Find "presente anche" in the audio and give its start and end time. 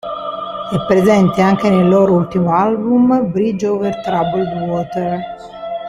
0.87-1.69